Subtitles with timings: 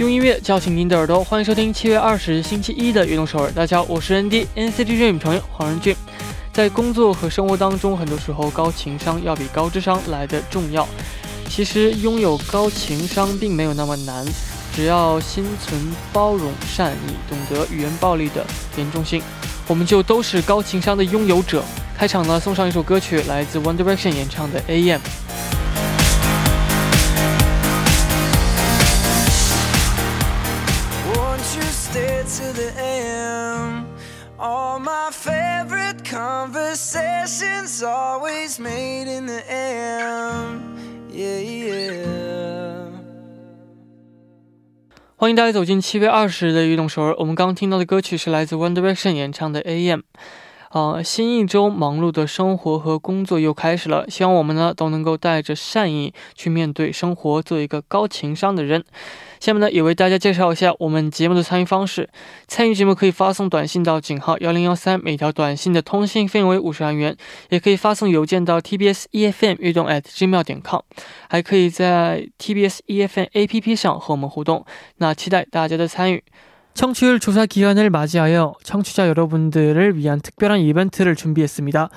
[0.00, 3.52] 用音乐叫醒您的耳朵，欢迎收听七月二十日星期一的运动首尔。
[3.52, 5.94] 大家好，我是 ND NCT Dream 成员黄仁俊。
[6.54, 10.88] 在工作和生活当中，很多时候高情商要比高智商来的重要。
[11.50, 14.24] 其实拥有高情商并没有那么难，
[14.74, 15.78] 只要心存
[16.14, 18.42] 包容、善意，懂得语言暴力的
[18.78, 19.22] 严重性，
[19.66, 21.62] 我们就都是高情商的拥有者。
[21.94, 24.98] 开场呢，送上一首歌曲，来自 One Direction 演唱的《AM》。
[37.70, 40.60] Is always made in the AM.
[41.12, 42.90] Yeah, yeah.
[45.16, 47.14] 欢迎大家走进七月二十日的运动首尔。
[47.18, 50.00] 我们刚刚听到的歌曲是来自 One Direction 演唱的《AM》。
[50.70, 54.08] 啊，新一周忙碌的生活和工作又开始了。
[54.08, 58.84] 希望我们呢都能够带着善意去面对生活，做一个高情商的人。
[59.39, 62.09] 下面呢也为大家介绍一下我们节目的参与方式。
[62.47, 67.13] 参与节目可以发送短信到井号幺零幺三，每条短信的通信费用为五十韩元；
[67.49, 70.81] 也可以发送邮件到 tbs efm 运动 at gmail 点 com，
[71.29, 74.65] 还可以在 tbs efm app 上和我们互动。
[74.97, 76.23] 那期待大家的参与。
[76.75, 81.89] 청취율 조사 기간을 맞이하여 청취자 여러분들을 위한 특별한 이벤트를 준비했습니다.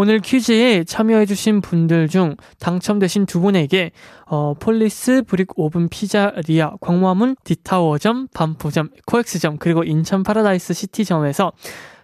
[0.00, 3.90] 오늘 퀴즈에 참여해주신 분들 중 당첨되신 두 분에게
[4.26, 11.50] 어, 폴리스 브릭 오븐 피자리아 광화문 디타워점 반포점 코엑스점 그리고 인천 파라다이스 시티점에서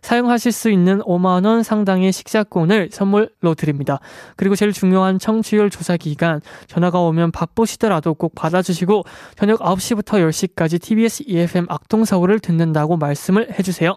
[0.02, 4.00] 사용하실 수 있는 5만원 상당의 식사권을 선물로 드립니다.
[4.34, 9.04] 그리고 제일 중요한 청취율 조사 기간 전화가 오면 바쁘시더라도 꼭 받아주시고
[9.36, 13.96] 저녁 9시부터 10시까지 TBS EFM 악동서울을 듣는다고 말씀을 해주세요.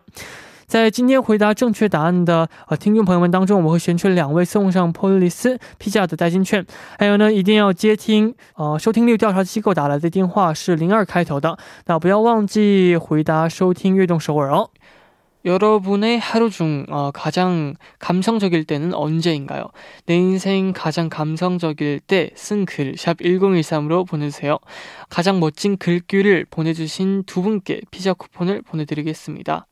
[0.66, 6.64] 在今天回答正确答案的呃听众朋友们当中，我们会选出两位送上 Police 披萨的代金券。
[6.98, 11.58] 还有呢，一定要接听呃收听率调查机构打来的电话是零二开头的。
[11.86, 14.70] 那不要忘记回答收听悦动首尔哦。
[15.44, 19.72] 여러분의 하루 중 어, 가장 감성적일 때는 언제인가요?
[20.06, 24.58] 내 인생 가장 감성적일 때 쓴 글 샵 1013으로 보내주세요.
[25.08, 29.66] 가장 멋진 글귀를 보내주신 두 분께 피자 쿠폰을 보내드리겠습니다.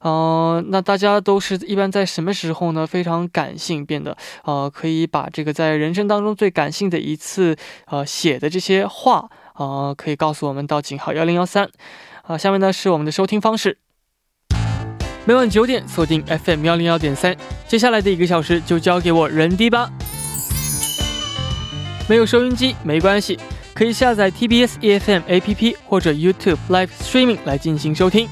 [0.00, 2.86] 呃，那大家都是一般在什么时候呢？
[2.86, 7.56] 非常感性，变得呃，可以把这个在人生当中最感性的一次
[7.86, 11.68] 呃写的这些话呃，可以告诉我们到井号幺零幺三。
[12.22, 13.78] 啊，下面呢是我们的收听方式，
[15.26, 17.36] 每晚九点锁定 FM 幺零幺点三。
[17.68, 19.90] 接下来的一个小时就交给我人迪吧。
[22.08, 23.38] 没有收音机没关系，
[23.74, 28.26] 可以下载 TBS EFM APP 或者 YouTube Live Streaming 来进行收听。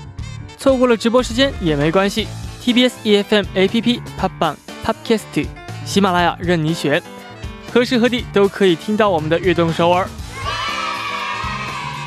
[0.59, 2.27] 错过了直播时间也没关系
[2.65, 5.47] ，TBS EFM APP、Pop Bang、Pubcast、
[5.87, 7.01] 喜马拉雅任你选，
[7.73, 10.09] 何时何地都可以听到我们的悦动首尔。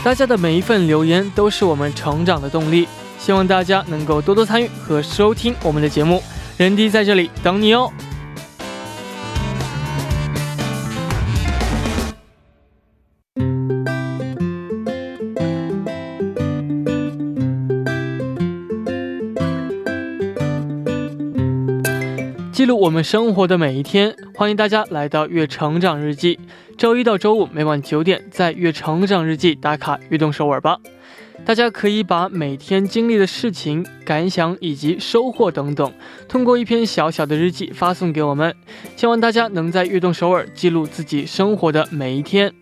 [0.04, 6.22] 大家的每一份留言都是我们成长的动力，希望大家能够多多参与和收听我们的节目，
[6.58, 7.90] 人迪在这里等你哦。
[22.92, 26.36] 我们生活的每一天，欢迎大家来到《月成长日记》。
[26.78, 30.78] 周一到周五每晚九点，在《月成长日记》打卡悦动首尔吧。
[31.46, 35.90] 大家可以把每天经历的事情、感想以及收获等等，
[36.28, 38.54] 通过一篇小小的日记发送给我们。
[38.98, 42.54] 希望大家能在悦动首尔记录自己生活的每一天。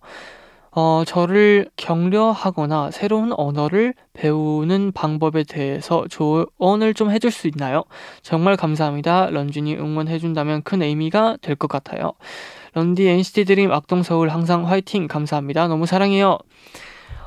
[0.75, 7.85] 어, 저를 격려하거나 새로운 언어를 배우는 방법에 대해서 조언을 좀 해줄 수 있나요?
[8.23, 9.29] 정말 감사합니다.
[9.29, 12.14] 런쥔이 응원해준다면 큰 의미가 될 것 같아요.
[12.74, 15.68] 런디 NCT 드림 악동 서울 항상 화이팅 감사합니다.
[15.68, 16.38] 너무 사랑해요.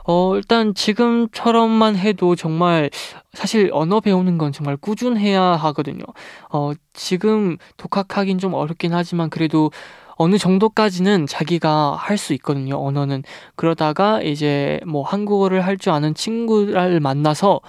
[0.07, 2.91] 어, 일단 지금처럼만 해도 정말
[3.33, 6.03] 사실 언어 배우는 건 정말 꾸준해야 하거든요.
[6.51, 9.71] 어, 지금 독학하긴 좀 어렵긴 하지만 그래도
[10.17, 12.77] 어느 정도까지는 자기가 할 수 있거든요.
[12.85, 13.23] 언어는.
[13.57, 17.61] 그러다가 이제 뭐 한국어를 할 줄 아는 친구를 만나서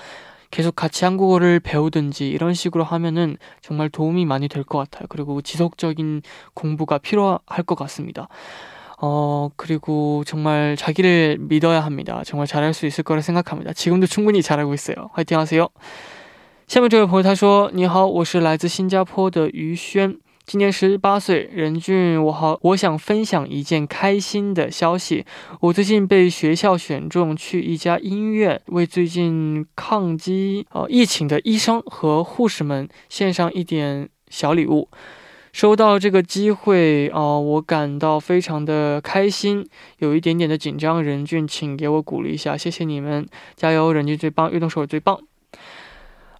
[0.51, 5.07] 계속 같이 한국어를 배우든지 이런 식으로 하면은 정말 도움이 많이 될 것 같아요.
[5.09, 6.23] 그리고 지속적인
[6.55, 8.29] 공부가 필요할 것 같습니다.
[8.99, 12.23] 어, 그리고 정말 자기를 믿어야 합니다.
[12.25, 13.73] 정말 잘할 수 있을 거라 생각합니다.
[13.73, 15.11] 지금도 충분히 잘하고 있어요.
[15.13, 15.69] 화이팅 하세요.
[16.67, 20.19] 下面这位朋友他说：“你好，我是来自新加坡的于轩。
[20.52, 25.26] 今年十八岁，任俊，我好，我想分享一件开心的消息。
[25.62, 34.90] 我最近被学校选中去一家医院，为最近抗击呃疫情的医生和护士们献上一点小礼物。
[35.54, 39.66] 收到这个机会啊，我感到非常的开心，
[40.00, 41.02] 有一点点的紧张。
[41.02, 43.26] 任俊，请给我鼓励一下，谢谢你们，
[43.56, 43.94] 加油！
[43.94, 45.18] 任俊最棒，运动手最棒。”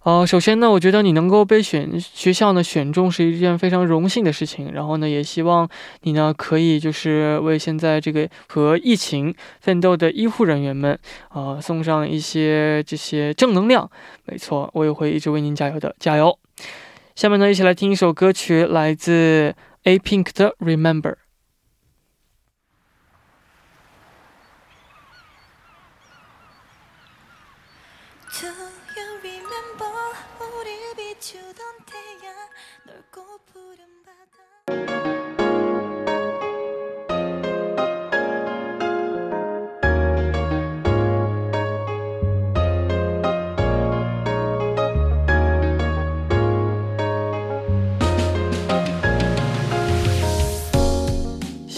[0.04, 4.72] 呃，首先呢，我觉得你能够被选学校呢选中是一件非常荣幸的事情。
[4.72, 5.68] 然后呢，也希望
[6.00, 13.88] 你呢可以就是为现在这个和疫情奋斗的医护人员们啊送上一些这些正能量。
[14.24, 16.36] 没错，我也会一直为您加油的，加油！
[17.14, 19.54] 下面呢，一起来听一首歌曲，来自
[19.84, 21.14] A Pink 的 Remember。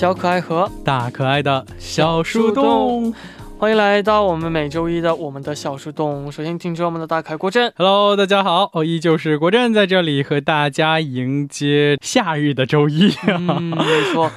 [0.04, 3.10] 小可爱和大可爱的小树洞，
[3.56, 6.30] 欢迎来到我们每周一的我们的小树洞。
[6.30, 13.14] 首先，听着我们的大凯国振，Hello，大家好，我，依旧是国振在这里和大家迎接夏日的周一。
[13.26, 13.40] 嗯，
[13.74, 14.30] 没错，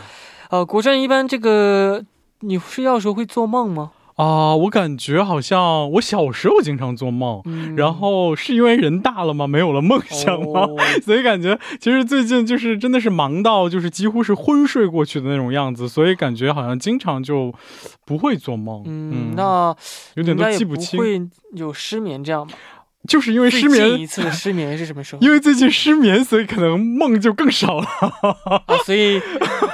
[0.52, 2.02] 呃，国振一般这个
[2.40, 3.92] 你睡觉的时候会做梦吗？
[4.18, 7.42] 啊，我感觉好像我小时候经常做梦，
[7.76, 9.46] 然后是因为人大了吗？
[9.48, 10.68] 没有了梦想吗？
[11.06, 17.54] 所以感觉其实最近就是真的是忙到就是几乎是昏睡过去的那种样子，所以感觉好像经常就
[18.06, 18.82] 不会做梦。
[18.88, 19.76] 嗯，那
[20.16, 21.22] 有点都记不清，会
[21.54, 22.54] 有失眠这样吗？
[23.08, 25.22] 就是因为失眠，一次的失眠是什么时候？
[25.26, 27.88] 因为最近失眠，所以可能梦就更少了。
[28.86, 29.20] 所以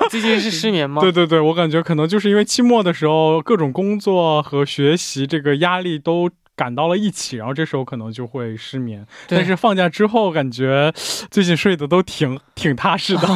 [0.09, 1.01] 最近是失眠吗？
[1.01, 9.05] 对 对对，我感觉可能就是因为期末的时候，各种工作和学习这个压力都赶到了一起，然后这时候可能就会失眠。
[9.27, 10.93] 但是放假之后，感觉
[11.31, 13.27] 最近睡得都挺挺踏实的。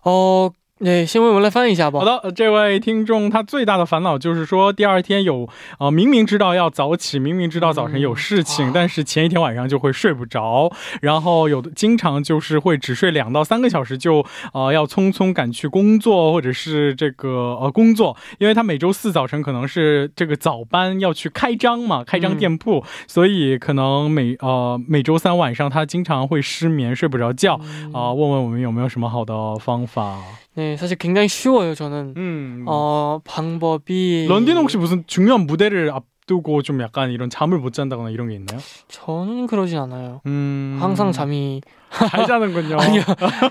[0.04, 0.50] 어,
[0.84, 2.00] 对，先为我们来翻译一下吧。
[2.00, 5.48] 好的，这位听众他最大的烦恼就是说，第二天有
[5.78, 14.22] 呃，明明知道要早起，明明知道早晨有事情，但是前一天晚上就会睡不着，然后有的经常就是会只睡两到三个小时，就
[14.52, 27.54] 呃要匆匆赶去工作或者是这个呃工作，因为他每周四早晨可能是这个早班要去开张嘛，开张店铺，所以可能每呃每周三晚上他经常会失眠，睡不着觉
[27.94, 28.12] 啊。
[28.12, 30.18] 问问我们有没有什么好的方法？
[30.56, 32.14] 네, 사실 굉장히 쉬워요, 저는.
[32.16, 32.64] 음.
[32.68, 34.26] 어, 방법이.
[34.28, 38.60] 런딘 혹시 무슨 중요한 무대를 앞두고 좀 약간 이런 잠을 못 잔다거나 이런 게 있나요?
[38.88, 40.20] 저는 그러진 않아요.
[40.26, 40.78] 음...
[40.80, 41.60] 항상 잠이
[42.10, 42.76] 잘 자는군요.
[42.78, 43.02] 아니요.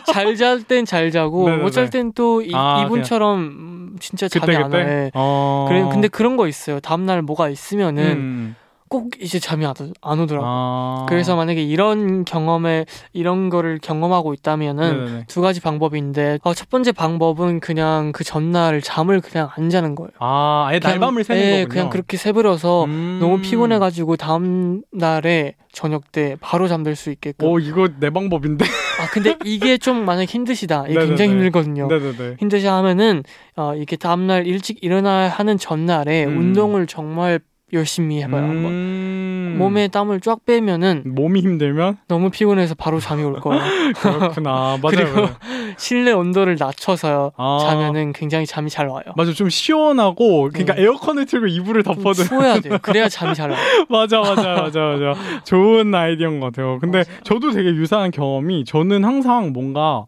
[0.07, 5.09] 잘 잘 땐 잘 자고 못 잘 땐또 아, 이분처럼 진짜 잠이 그때, 안 와요.
[5.13, 5.65] 어...
[5.69, 6.79] 그래 근데 그런 거 있어요.
[6.79, 8.55] 다음 날 뭐가 있으면은 음...
[8.93, 9.73] 꼭 이제 잠이 안,
[10.03, 10.47] 안 오더라고요.
[10.47, 11.05] 아.
[11.09, 15.25] 그래서 만약에 이런 경험에 이런 거를 경험하고 있다면은 네네네.
[15.27, 20.11] 두 가지 방법인데 어, 첫 번째 방법은 그냥 그 전날 잠을 그냥 안 자는 거예요.
[20.19, 21.69] 아, 아예 날밤을 새는 네, 거군요.
[21.69, 23.17] 그냥 그렇게 새버려서 음.
[23.19, 27.47] 너무 피곤해 가지고 다음 날에 저녁 때 바로 잠들 수 있게끔.
[27.47, 28.63] 오, 이거 내 방법인데.
[29.01, 30.85] 아, 근데 이게 좀 만약 힘드시다.
[30.87, 31.87] 이게 굉장히 힘들거든요.
[31.87, 32.35] 네네네.
[32.39, 33.23] 힘드시 하면은
[33.55, 36.37] 어, 이렇게 다음 날 일찍 일어나야 하는 전날에 음.
[36.37, 37.39] 운동을 정말
[37.73, 38.43] 열심히 해봐요.
[38.43, 39.55] 음...
[39.57, 43.61] 몸에 땀을 쫙 빼면은 몸이 힘들면 너무 피곤해서 바로 잠이 올 거예요.
[43.97, 44.77] 그렇구나.
[44.81, 44.89] 맞아요.
[44.89, 45.29] 그리고
[45.77, 47.57] 실내 온도를 낮춰서 아...
[47.61, 49.03] 자면은 굉장히 잠이 잘 와요.
[49.15, 50.83] 맞아, 좀 시원하고 그러니까 네.
[50.83, 52.77] 에어컨을 틀고 이불을 덮어도 추워야 돼요.
[52.81, 53.59] 그래야 잠이 잘 와요.
[53.89, 55.43] 맞아, 맞아, 맞아, 맞아.
[55.43, 56.79] 좋은 아이디어인 것 같아요.
[56.79, 57.21] 근데 맞아요.
[57.23, 60.05] 저도 되게 유사한 경험이 저는 항상 뭔가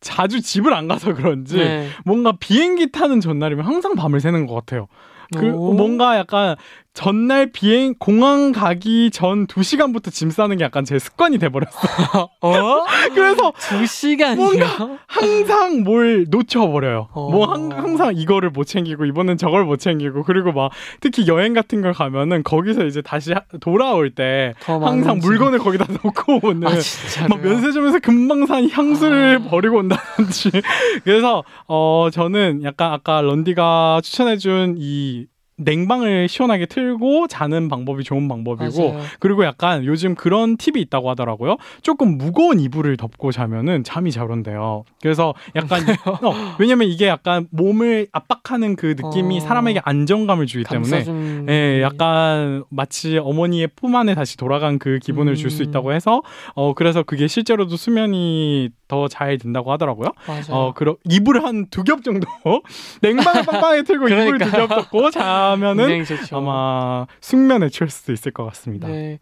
[0.00, 1.88] 자주 집을 안 가서 그런지 네.
[2.04, 4.86] 뭔가 비행기 타는 전날이면 항상 밤을 새는 것 같아요.
[5.36, 6.56] 그 뭔가 약간
[6.98, 11.78] 전날 비행 공항 가기 전 2시간부터 짐 싸는 게 약간 제 습관이 돼 버렸어.
[12.42, 12.84] 어?
[13.14, 14.34] 그래서 2시간이요?
[14.34, 17.06] 뭔가 항상 뭘 놓쳐 버려요.
[17.12, 17.30] 어.
[17.30, 21.82] 뭐 한, 항상 이거를 못 챙기고 이번엔 저걸 못 챙기고 그리고 막 특히 여행 같은
[21.82, 26.72] 걸 가면은 거기서 이제 다시 돌아올 때 항상 물건을 거기다 놓고 오는 아,
[27.28, 29.48] 막 면세점에서 금방 산 향수를 아.
[29.48, 30.50] 버리고 온다든지.
[31.04, 35.28] 그래서 어 저는 약간 아까 런디가 추천해 준이
[35.58, 39.04] 냉방을 시원하게 틀고 자는 방법이 좋은 방법이고 맞아요.
[39.20, 41.56] 그리고 약간 요즘 그런 팁이 있다고 하더라고요.
[41.82, 44.84] 조금 무거운 이불을 덮고 자면은 잠이 잘 온대요.
[45.02, 49.40] 그래서 약간 어, 왜냐면 이게 약간 몸을 압박하는 그 느낌이 어...
[49.40, 51.04] 사람에게 안정감을 주기 때문에
[51.48, 55.36] 예, 약간 마치 어머니의 품 안에 다시 돌아간 그 기분을 음...
[55.36, 56.22] 줄수 있다고 해서
[56.54, 60.08] 어 그래서 그게 실제로도 수면이 더 잘 된다고 하더라고요.
[60.26, 60.42] 맞아요.
[60.50, 62.26] 어 그럼 이불 한 두 겹 정도
[63.02, 64.24] 냉방을 빵빵하게 틀고 그러니까.
[64.36, 68.87] 이불 두 겹 덮고 자 하면은 아마 숙면에 취할 수도 있을 것 같습니다.
[68.87, 69.19] 네.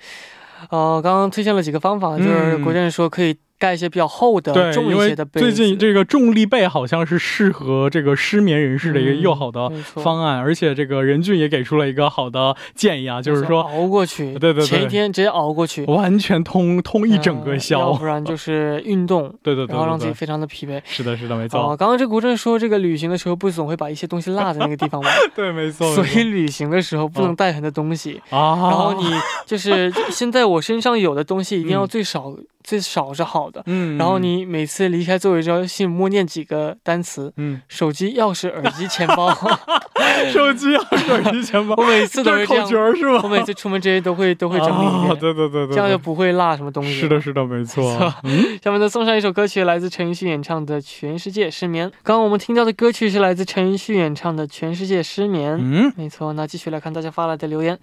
[0.70, 5.47] 呃，刚刚推荐了几个方法，就是国建说可以 盖一些比较厚的、重一些的被子。
[5.47, 20.81] 最近这个重力被好像是适合这个失眠人士的一个又好的方案，而且这个任俊也给出了一个好的建议啊，就是说熬过去，对对对，前一天直接熬过去，完全通通一整个宵，要不然就是运动， 对对对，然后让自己非常的疲惫。
[20.85, 21.61] 是的，是的，没错。
[21.61, 25.11] 哦刚刚这国振说，这个旅行的时候不总会把一些东西落在那个地方吗？
[25.35, 25.95] 对，没错。
[25.95, 29.11] 所以旅行的时候不能带很多东西啊， 然后你
[29.45, 32.35] 就是现在我身上有的东西一定要最少。
[32.67, 39.33] 最少是好的，嗯，然后你每次离开座位之后，心里默念几个单词，嗯，手机、钥匙、耳机、钱包，
[40.35, 43.21] 手机、钥匙、耳机、钱包，我每次都是这样，是吗？
[43.23, 46.93] 我每次出门这些都会都会整理一遍，对对对对，这样就不会落什么东西。
[46.95, 47.85] 是的，是的，没错。
[48.61, 51.87] 下面再，送上一首歌曲，来自陈奕迅演唱的《全世界失眠》。
[52.03, 56.33] 刚刚我们听到的歌曲是来自陈奕迅演唱的《全世界失眠》，嗯，没错。
[56.33, 57.79] 那继续来看大家发来的留言。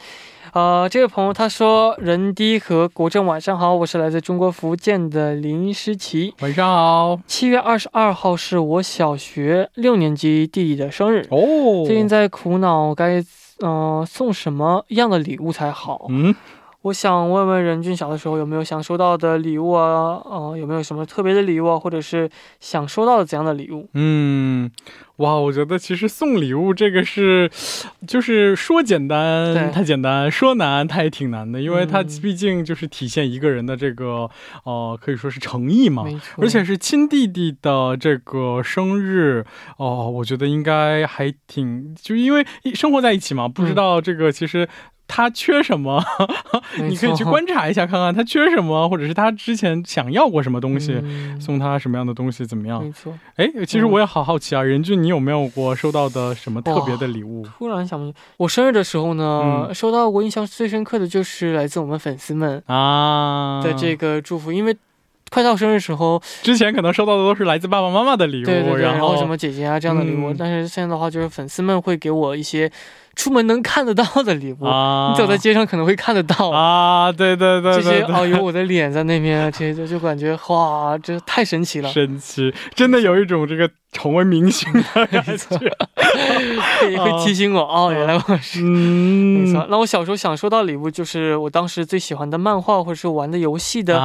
[0.51, 7.19] 呃，这位朋友他说：“任迪和国政晚上好，我是来自中国福建的林诗琪，晚上好。
[7.27, 13.23] 七月二十二号是我小学六年级弟弟的生日哦，最近在苦恼该
[13.63, 16.07] 嗯送什么样的礼物才好。
[16.09, 16.33] 嗯，
[16.81, 20.19] 我想问问任俊，小的时候有没有想收到的礼物啊？
[20.25, 21.77] 呃，有没有什么特别的礼物啊？
[21.77, 22.27] 或者是
[22.59, 23.87] 想收到的怎样的礼物？
[23.93, 24.71] 嗯。”
[25.17, 27.49] 哇，我觉得其实送礼物这个是，
[28.07, 34.29] 就是说简单太简单，说难它也挺难的，因为它毕竟就是体现一个人的这个
[34.63, 36.03] 呃，可以说是诚意嘛。
[36.37, 39.45] 而且是亲弟弟的这个生日
[39.77, 42.43] 哦，我觉得应该还挺，就因为
[42.73, 44.67] 生活在一起嘛，不知道这个其实。
[45.05, 46.01] 他缺什么？
[46.87, 50.97] 你可以去观察一下，看看他缺什么，或者是他之前想要过什么东西，
[51.39, 52.81] 送他什么样的东西，怎么样？
[52.81, 53.13] 没错。
[53.35, 57.45] 哎，其实我也好好奇啊，任俊，你有没有过收到的什么特别的礼物？
[57.57, 64.75] 突然想不起，我生日的时候呢，收到过印象最深刻的就是来自我们粉丝们啊的这个祝福，因为
[65.29, 72.71] 快到生日时候，之前可能收到的都是来自爸爸妈妈的礼物，对对对，然后什么姐姐啊这样的礼物，但是现在的话，就是粉丝们会给我一些。
[73.15, 76.49] 出门能看得到的礼物，你走在街上可能会看得到。
[76.49, 77.11] 啊！
[77.11, 81.89] 对对对，这些哦，有我的脸在那边， 这些就感觉哇，这太神奇了！
[81.89, 85.57] 神奇，真的有一种这个成为明星的 感觉，
[87.03, 89.65] 会提醒我哦，原来我是没错。
[89.69, 93.97] 那我小时候想收到礼物，就是我当时最喜欢的漫画或者是玩的游戏的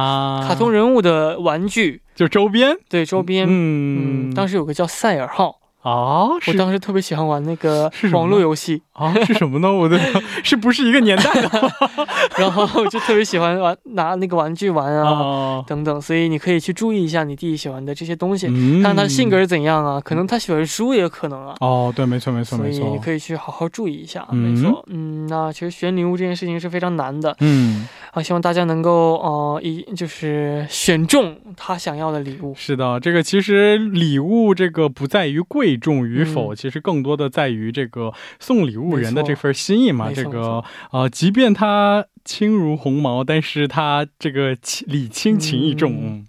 [0.47, 5.58] 卡通人物的玩具，就周边，对周边，嗯，当时有个叫赛尔号。
[5.81, 9.71] 哦，我当时特别喜欢玩那个网络游戏啊，是什么呢？
[9.71, 9.97] 我的
[10.43, 11.49] 是不是一个年代的？
[12.37, 18.47] 然后就特别喜欢玩拿那个玩具玩啊等等，所以你可以去注意一下你弟弟喜欢的这些东西，
[18.83, 21.55] 看看他性格是怎样啊，可能他喜欢书也可能啊。
[21.61, 32.53] 哦，对，没错没错没错，所以你可以去好好注意一下，没错，嗯，那其实选礼物这件事情是非常难的，嗯，啊，希望大家能够呃一就是选中他想要的礼物。
[32.57, 35.68] 是的，这个其实礼物这个不在于贵。
[35.69, 40.11] 贵重与否，其实更多的在于这个送礼物人的这份心意嘛。
[40.11, 44.55] 这个呃，即便它轻如鸿毛，但是它这个
[44.87, 46.25] 礼轻情意重。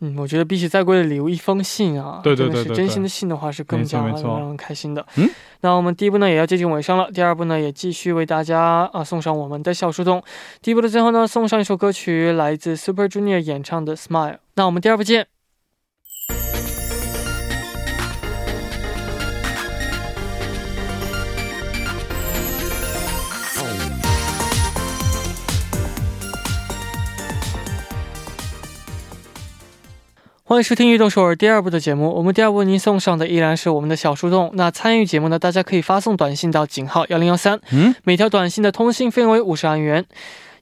[0.00, 5.06] 嗯，我觉得比起再贵的礼物，一封信啊，对对对，是真心的信的话，是更加让人开心的。
[5.16, 5.30] 嗯，
[5.60, 7.10] 那我们第一步呢，也要接近尾声了。
[7.10, 10.22] 第二步呢，也继续为大家啊送上我们的小树洞。
[10.60, 14.32] 第一步的最后呢，送上一首歌曲，来自 Super Junior 演唱的《Smile》。
[14.56, 15.35] 那我们第二步见。
[30.48, 32.08] 欢迎收听《运动首尔》第二部的节目。
[32.08, 34.48] 我们第二部为您送上的依然是我们的小树洞。
[34.54, 40.04] 那参与节目呢，大家可以发送短信到井号幺零幺三，嗯，每条短信的通信费用为五十韩元。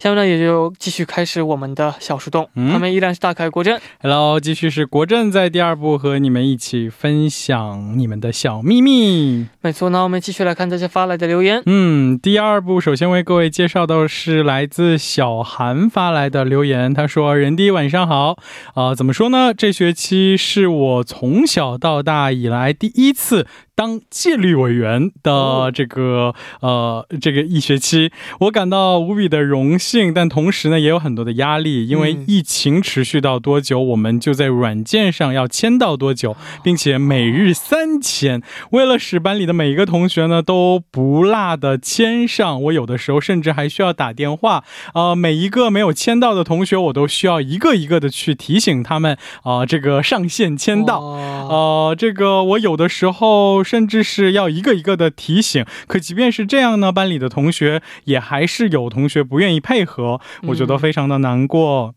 [0.05, 2.47] 下面呢，也就继续开始我们的小树洞。
[2.57, 3.81] 嗯他们依然是大凯国振。
[4.03, 9.47] Hello，继续是国振在第二部和你们一起分享你们的小秘密。
[9.63, 11.63] 没错，那我们继续来看大家发来的留言。
[11.65, 16.93] 嗯，第二部首先为各位介绍的是来自小韩发来的留言。
[16.93, 18.37] 他说：“人弟晚上好
[18.75, 19.55] 啊，怎么说呢？
[19.55, 38.41] 这学期是我从小到大以来第一次。”当纪律委员的这个呃这个一学期，我感到无比的荣幸，但同时呢也有很多的压力，因为疫情持续到多久，我们就在软件上要签到多久，并且每日三签。
[38.71, 44.63] 为了使班里的每一个同学呢都不落的签上，我有的时候甚至还需要打电话，
[44.95, 51.01] 呃，每一个没有签到的同学，我都需要一个一个的去提醒他们啊，这个上线签到。
[51.01, 53.64] 呃，这个我有的时候。
[53.65, 61.95] 甚至是要一个一个的提醒，可即便是这样呢，班里的同学也还是有同学不愿意配合，我觉得非常的难过。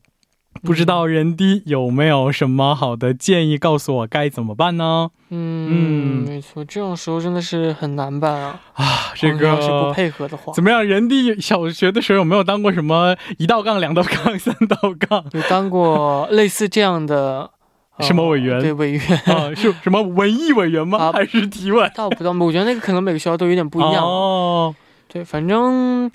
[0.63, 5.09] 不知道人低有没有什么好的建议，告诉我该怎么办呢？
[5.29, 8.59] 嗯，没错，这种时候真的是很难办啊！
[8.73, 10.83] 啊，这个要是不配合的话，怎么样？
[10.83, 15.25] 人低小学的时候有没有当过什么一道杠、两道杠、三道杠？
[15.33, 17.51] 有当过类似这样的。
[17.99, 18.61] 什么委员？
[18.61, 21.11] 对，委员啊，是什么文艺委员吗？
[21.11, 21.91] 还是提问？
[21.95, 24.03] 倒不到，我觉得那个可能每个学校都有点不一样。
[24.03, 24.75] 哦，
[25.07, 26.09] 对，反正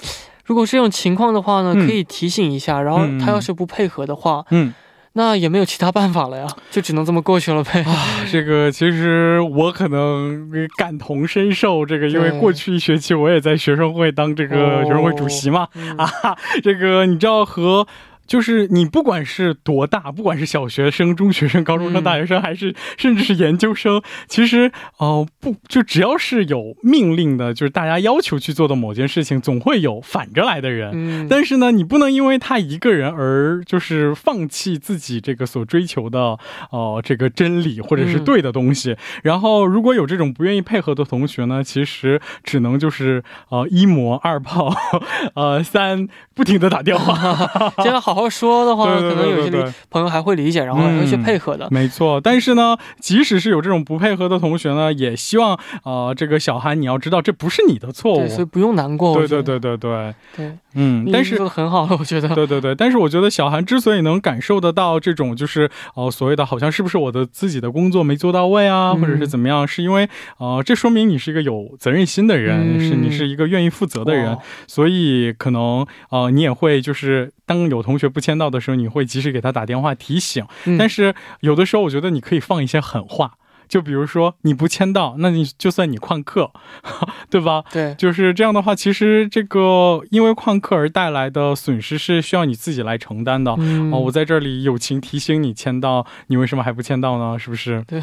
[0.44, 2.80] 如果是这种情况的话呢，可以提醒一下。
[2.80, 4.72] 然后他要是不配合的话，嗯，
[5.14, 7.82] 那也没有其他办法了呀，就只能这么过去了呗。
[7.82, 7.94] 啊，
[8.30, 11.84] 这个其实我可能感同身受。
[11.84, 15.66] 这个因为过去一学期我也在学生会当这个学生会主席嘛。
[15.96, 17.86] 啊，这个你知道和。
[18.32, 30.92] 就是你不管是多大，不管是小学生、中学生、高中生、大学生，还是甚至是研究生，其实哦不，就只要是有命令的，就是大家要求去做的某件事情，总会有反着来的人。
[30.94, 36.38] 嗯，但是呢，你不能因为他一个人而就是放弃自己这个所追求的
[36.70, 38.96] 哦这个真理或者是对的东西。
[39.22, 44.74] 然后如果有这种不愿意配合的同学呢，其实只能就是呃一模二炮，
[45.36, 47.14] 呃三不停的打电话，
[47.84, 48.21] 现在好好。
[48.28, 51.68] 说的话，可能有些朋友还会理解，然后还会去配合的。
[51.70, 59.16] 没错，但是呢，即使是有这种不配合的同学呢，也希望呃，这个小韩你要知道，这不是你的错误，所以不用难过。
[59.16, 62.28] 对对对对对对，嗯，但是做的很好了，我觉得。
[62.34, 70.08] 对对对，但是我觉得小韩之所以能感受得到这种就是哦所谓的好像是不是我的自己的工作没做到位啊，或者是怎么样，是因为
[70.38, 78.01] 呃，这说明你是一个有责任心的人，是你是一个愿意负责的人，所以可能呃你也会就是当有同学。
[78.08, 80.44] 不签到的时候，你会及时给他打电话提醒。
[80.78, 83.32] 但是有的时候，我觉得你可以放一些狠话，
[83.68, 86.50] 就比如说你不签到，那你就算你旷课，
[87.30, 87.64] 对吧？
[87.72, 93.52] 对，就是这样的话，其实这个因为旷课而带来的损失是需要你自己来承担的。
[93.52, 97.38] 哦，我在这里友情提醒你签到，你为什么还不签到呢？
[97.38, 97.82] 是不是？
[97.86, 97.98] 对，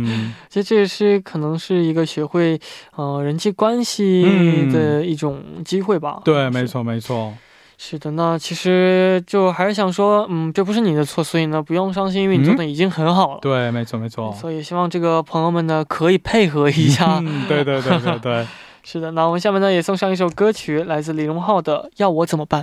[0.50, 2.60] 其实这也是可能是一个学会
[2.96, 4.22] 呃人际关系
[4.70, 6.20] 的一种机会吧。
[6.24, 7.32] 对，没错，没错。
[7.86, 13.40] 是的，那其实就还是想说，嗯，这不是你的错，所以呢，不用伤心，因为你做的已经很好了。
[13.42, 14.32] 对，没错，没错。
[14.32, 17.18] 所以希望这个朋友们呢，可以配合一下。
[17.22, 18.46] 嗯对对对对对。
[18.82, 22.62] 是的，那我们下面呢也送上一首歌曲，来自李荣浩的《要我怎么办》。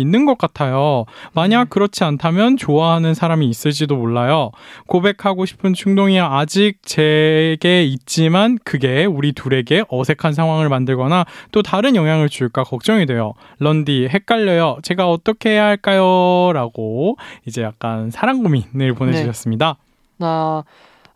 [0.00, 1.04] 있는 것 같아요.
[1.32, 4.50] 만약 그렇지 않다면 좋아하는 사람이 있을지도 몰라요.
[4.86, 12.28] 고백하고 싶은 충동이 아직 제게 있지만 그게 우리 둘에게 어색한 상황을 만들거나 또 다른 영향을
[12.28, 13.34] 줄까 걱정이 돼요.
[13.58, 14.78] 런디 헷갈려요.
[14.82, 16.52] 제가 어떻게 해야 할까요?
[16.52, 19.76] 라고 이제 약간 사랑 고민을 보내주셨습니다.
[20.18, 20.26] 네.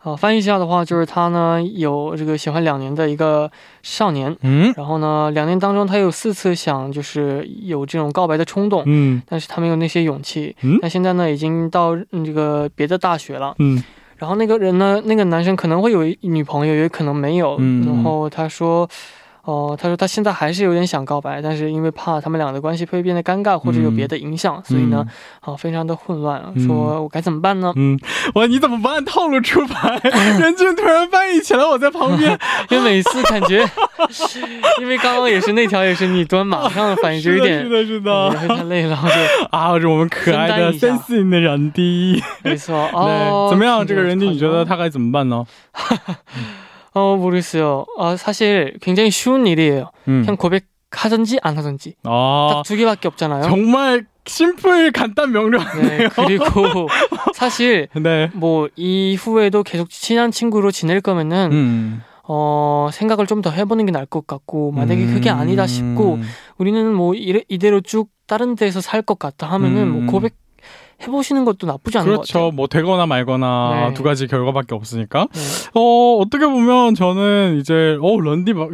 [0.05, 13.83] 呃，翻译一下的话，就是他呢有这个喜欢两年的一个少年，嗯，然后呢两年当中他有四次想就是有这种告白的冲动，嗯，但是他没有那些勇气，嗯，那现在呢已经到这个别的大学了，嗯，
[14.17, 18.87] 然后那个人呢那个男生可能会有女朋友，也可能没有，嗯，然后他说。
[19.45, 25.05] 哦，他说他现在还是有点想告白，但是因为怕他们俩的关系会变得尴尬，或者有别的影响，所以呢，
[25.41, 26.41] 啊，非常的混乱。
[26.65, 27.71] 说我该怎么办呢？
[27.75, 27.97] 嗯，
[28.33, 29.05] 我你怎么不按？
[29.05, 29.99] 套路出牌，
[30.39, 32.37] 任俊突然翻译起来，我在旁边，
[32.69, 33.63] 因为每次感觉，
[34.81, 39.09] 因为刚刚也是那条也是你端马上反应就有点是的，是的，太累了，就
[39.55, 43.85] 啊，是我们可爱的三四年的人第一，没错， 哦，怎么样？
[43.85, 45.45] 这个人俊，你觉得他该怎么办呢？
[46.95, 47.85] 어 모르겠어요.
[47.99, 49.91] 아 사실 굉장히 쉬운 일이에요.
[50.07, 50.21] 음.
[50.21, 53.43] 그냥 고백하든지 안 하든지 아, 딱 두 개밖에 없잖아요.
[53.43, 55.87] 정말 심플 간단 명료하네요.
[55.89, 56.87] 네, 그리고
[57.35, 58.31] 사실 네.
[58.33, 62.01] 뭐 이후에도 계속 친한 친구로 지낼 거면은 음.
[62.27, 65.13] 어, 생각을 좀 더 해보는 게 나을 것 같고, 만약에 음.
[65.13, 66.17] 그게 아니다 싶고,
[66.57, 70.07] 우리는 뭐 이래, 이대로 쭉 다른 데서 살 것 같다 하면은 뭐 음.
[70.07, 70.33] 고백
[71.07, 72.21] 해보시는 것도 나쁘지 않은 그렇죠.
[72.21, 72.51] 것 같아요.
[72.51, 73.93] 뭐 되거나 말거나 네.
[73.93, 75.27] 두 가지 결과밖에 없으니까.
[75.31, 75.41] 네.
[75.73, 78.69] 어 어떻게 보면 저는 이제 어 런디 막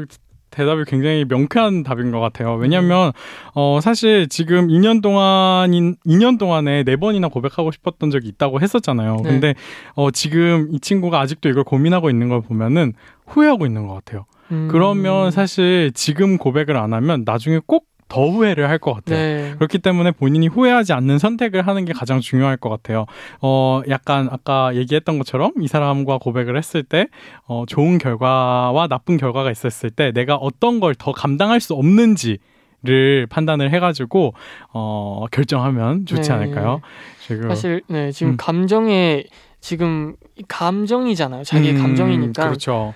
[0.52, 2.56] 대답이 굉장히 명쾌한 답인 것 같아요.
[2.56, 3.12] 왜냐하면 음.
[3.56, 9.18] 어 사실 지금 2년 동안인 2년 동안에 네 번이나 고백하고 싶었던 적이 있다고 했었잖아요.
[9.24, 9.30] 네.
[9.30, 9.56] 근데
[9.96, 12.94] 어 지금 이 친구가 아직도 이걸 고민하고 있는 걸 보면은
[13.26, 14.26] 후회하고 있는 것 같아요.
[14.52, 14.68] 음.
[14.70, 19.18] 그러면 사실 지금 고백을 안 하면 나중에 꼭 더 후회를 할 것 같아요.
[19.18, 19.54] 네.
[19.56, 23.06] 그렇기 때문에 본인이 후회하지 않는 선택을 하는 게 가장 중요할 것 같아요.
[23.42, 27.08] 어, 약간 아까 얘기했던 것처럼 이 사람과 고백을 했을 때,
[27.46, 32.38] 어, 좋은 결과와 나쁜 결과가 있었을 때 내가 어떤 걸 더 감당할 수 없는지
[32.84, 34.34] 를 판단을 해가지고
[34.74, 36.34] 어 결정하면 좋지 네.
[36.36, 36.82] 않을까요?
[37.20, 38.38] 지금 사실 네 지금 음.
[38.38, 39.24] 감정에
[39.60, 40.16] 지금
[40.48, 41.44] 감정이잖아요.
[41.44, 42.44] 자기의 음, 감정이니까.
[42.48, 42.96] 그렇죠.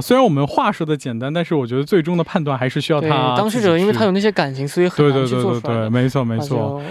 [0.00, 3.34] 虽然我们话说的简单，但是我觉得最终的判断还是需要他。
[3.36, 5.60] 当事者因为他有那些感情，所以很难去做出来。
[5.60, 6.82] 对对对对对，没错没错。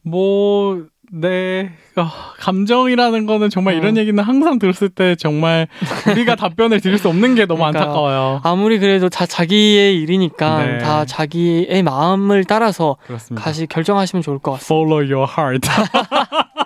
[0.03, 1.73] 뭐, 네.
[1.97, 3.77] 어, 감정이라는 거는 정말 어.
[3.79, 5.66] 이런 얘기는 항상 들었을 때 정말
[6.11, 8.40] 우리가 답변을 드릴 수 없는 게 너무 그러니까 안타까워요.
[8.45, 10.79] 아무리 그래도 다 자기의 일이니까 네.
[10.79, 13.45] 다 자기의 마음을 따라서 그렇습니다.
[13.45, 14.75] 다시 결정하시면 좋을 것 같습니다.
[14.75, 15.69] Follow your heart.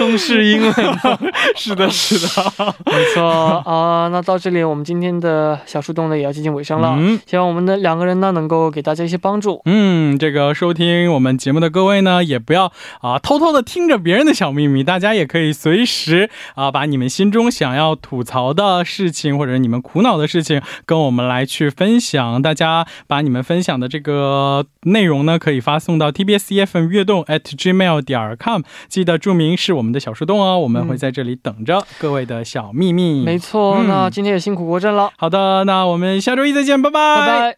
[0.00, 0.74] 中式英文。
[1.54, 3.22] 是的，是的，没错
[3.66, 4.08] 啊。
[4.08, 6.96] 那到这里，我们今天的小树洞呢也要接近尾声了。
[6.98, 9.60] 嗯，希望我们的两个人呢能够给大家一些帮助。
[9.66, 22.40] 嗯，这个收听我们节目的各位呢，也不要啊偷偷的听着别人的小秘密，大家也可以随时啊把你们心中想要吐槽的事情或者你们苦恼的事情跟我们来去分享。
[22.40, 33.24] 大家把你们分享的这个内容呢，可以发送到 tbs EFM 悦动 at gmail 点 com，记得注明是我们的小树洞哦，我们会在这里等着各位的小秘密。
[33.24, 35.10] 没错，那今天也辛苦国振了。
[35.16, 37.56] 好的，那我们下周一再见，拜拜，拜拜。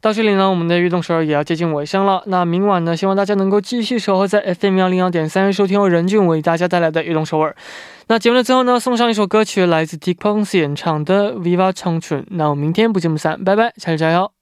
[0.00, 2.22] 到这里呢，我们的悦动首尔也要接近尾声了。
[2.26, 7.56] 那明晚呢，希望大家能够继续守候在 FM 幺零幺点三收听由任俊为大家带来的悦动首尔。
[8.06, 12.22] 那节目的最后呢，送上一首歌曲，来自 t i k p o n s 演唱的《Viva 长春》。
[12.30, 14.37] 那我们明天不见不散，拜拜，下期加油。